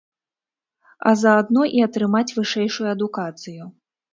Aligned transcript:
А 1.11 1.13
заадно 1.25 1.67
і 1.81 1.83
атрымаць 1.89 2.35
вышэйшую 2.41 2.87
адукацыю. 2.95 3.71